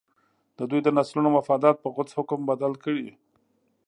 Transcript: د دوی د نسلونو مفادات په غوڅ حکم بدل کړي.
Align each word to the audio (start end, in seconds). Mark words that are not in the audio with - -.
د 0.57 0.59
دوی 0.69 0.81
د 0.83 0.89
نسلونو 0.97 1.29
مفادات 1.37 1.75
په 1.79 1.87
غوڅ 1.93 2.09
حکم 2.17 2.39
بدل 2.49 2.73
کړي. 2.83 3.07